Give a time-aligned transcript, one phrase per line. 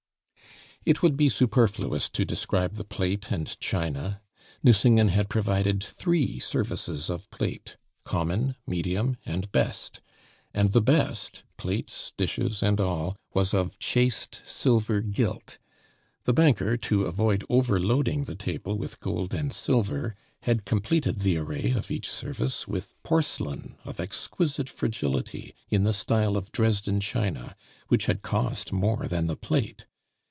[0.83, 4.19] It would be superfluous to describe the plate and china.
[4.63, 10.01] Nucingen had provided three services of plate common, medium, and best;
[10.55, 15.59] and the best plates, dishes, and all, was of chased silver gilt.
[16.23, 21.73] The banker, to avoid overloading the table with gold and silver, had completed the array
[21.73, 27.55] of each service with porcelain of exquisite fragility in the style of Dresden china,
[27.89, 29.85] which had cost more than the plate.